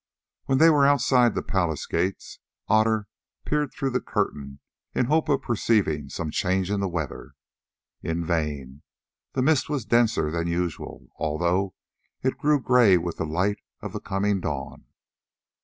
[0.45, 3.05] When they were outside the palace gates Otter
[3.45, 4.59] peeped through the curtain
[4.95, 7.33] in the hope of perceiving some change in the weather.
[8.01, 8.81] In vain;
[9.33, 11.75] the mist was denser than usual, although
[12.23, 14.85] it grew grey with the light of the coming dawn.